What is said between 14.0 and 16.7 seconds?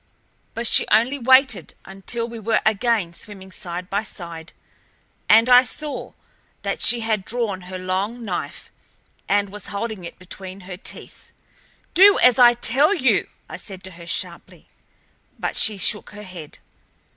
sharply, but she shook her head.